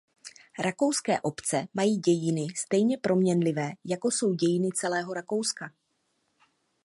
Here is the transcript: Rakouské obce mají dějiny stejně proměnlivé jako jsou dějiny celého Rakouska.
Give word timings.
Rakouské 0.59 1.21
obce 1.21 1.67
mají 1.73 1.97
dějiny 1.97 2.47
stejně 2.57 2.97
proměnlivé 2.97 3.71
jako 3.85 4.11
jsou 4.11 4.33
dějiny 4.33 4.69
celého 4.73 5.13
Rakouska. 5.13 5.71